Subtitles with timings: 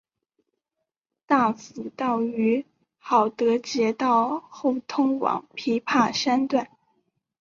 [1.27, 2.65] 大埔道于
[2.97, 6.71] 郝德杰道后通往琵琶山段。